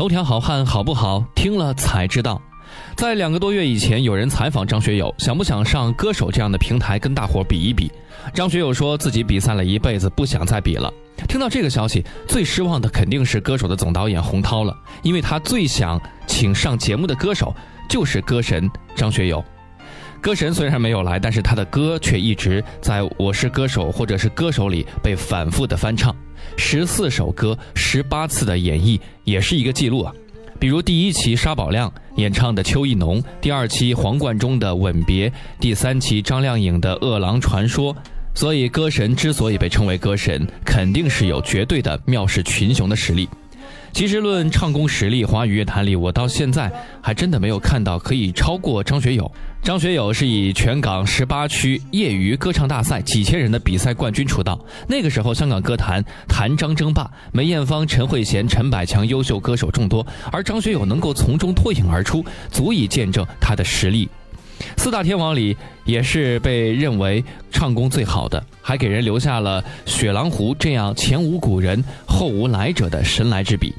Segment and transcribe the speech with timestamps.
[0.00, 1.22] 头条好汉好不好？
[1.34, 2.40] 听了才知道。
[2.96, 7.92] 在两个多月以前，有人采访张学友，想不想上歌手这样的平台跟大伙比一比？
[8.32, 10.90] 张学友说自己比赛了一辈子，不想再比了。
[11.28, 17.54] 听到这个消息，最失望的肯定是歌手的总导演洪涛了，因为他最想请上节目的歌手
[17.86, 19.44] 就是歌神张学友。
[20.22, 26.16] 歌神虽然没有来，但是他的歌却一直在《我是歌手》或者是《歌手》里被反复的翻唱，
[26.56, 30.12] 十四首歌，十八次的演绎，也是一个记录啊。
[30.58, 37.94] 比如第一期沙宝亮演唱的《秋意浓》，第二期黄贯中的《吻别》，第三期张靓颖的《饿狼传说》。
[38.32, 43.28] 所以，歌神之所以被称为歌神，肯定是有绝对的妙势群雄的实力。
[43.92, 46.72] 其实论唱功实力，华语乐坛里，我到现在
[47.02, 49.30] 还真的没有看到可以超过张学友。
[49.62, 54.58] 张学友是以全港十八区业余歌唱大赛几千人的比赛冠军出道。
[54.88, 64.08] 那个时候，香港歌坛谭张争霸，梅艳芳、陈慧娴、陈百强优秀歌手众多，而张学友能够从中脱颖而出，足以见证他的实力。
[64.76, 73.74] 四大天王里，也是被认为唱功最好的，还给人留下了《雪狼湖》这样前无古人后无来者的神来之笔。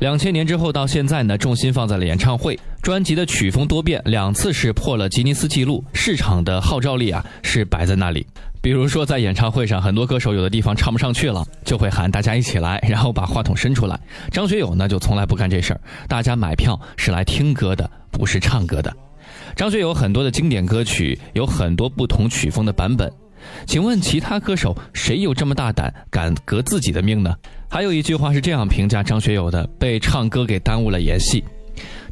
[0.00, 8.26] 两千年之后到现在呢，重心放在了演唱会，专辑的曲风多变，两次是破了吉尼斯纪录，市场的号召力啊是摆在那里。
[8.60, 13.98] 比如说在演唱会上，很多歌手有的地方唱不上去了，就会喊大家一起来，然后把话筒伸出来。
[14.30, 18.94] 张学友呢就从来不干这事儿，大家买票是来听歌的，不是唱歌的。
[19.56, 23.10] 张学友很多的经典歌曲，有很多不同曲风的版本。
[23.66, 27.34] 请问其他歌手谁有这么大胆，敢革自己的命呢？
[27.68, 31.44] 还有一句话是这样评价张学友的：被唱歌给耽误了演戏。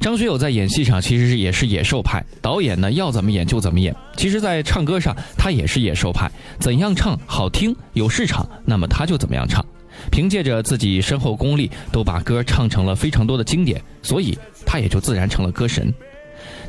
[0.01, 3.95] 张学友在演戏上其实是也是野兽派，导演呢要怎么演就怎么演。
[4.17, 9.65] 其实，在唱歌上他也是野兽派，怎样唱好听有市场，那么他就怎么样唱。
[10.11, 15.95] 凭借着自己深厚功力，都把歌唱成了非常多的经典，所以他也就自然成了歌神。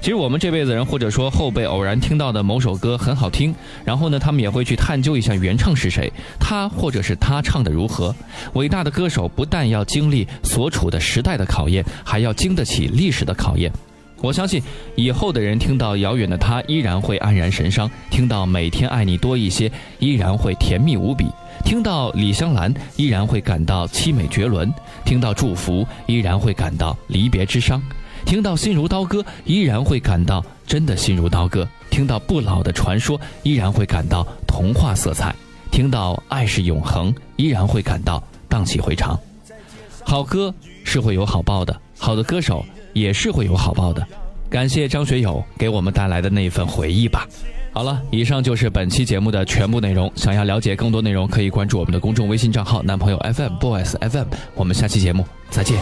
[0.01, 8.13] 其实我们这辈子人，或者说后辈偶然听到的某首歌很好听，然后呢，他们也会去探究一下原唱是谁，他或者是他唱的如何。
[8.53, 13.71] 伟大的歌手不但要经历所处的时代的考验，还要经得起历史的考验。
[14.21, 14.61] 我相信
[14.95, 19.67] 以后的人听到《遥远的他》依然会黯然神伤，听到《每天爱你多一些》
[19.99, 21.25] 依然会甜蜜无比，
[21.65, 27.81] 听到《李香兰》依然会感到凄美绝伦，听到《祝福》依然会感到离别之伤。
[28.25, 35.31] 听到心如刀割，依然会感到真的心如刀割；听到不老的传说，依然会感到童话色彩；
[35.71, 39.19] 听到爱是永恒，依然会感到荡气回肠。
[40.03, 40.53] 好歌
[40.83, 44.05] 是会有好报的，好的歌手也是会有好报的。
[44.49, 47.27] 感谢张学友给我们带来的那一份回忆吧。
[47.71, 50.11] 好了，以上就是本期节目的全部内容。
[50.15, 54.27] 想要了解更多内容，可以关注我们的公众微信账号“男朋友 FM Boys FM”。
[54.53, 55.81] 我们下期节目再见。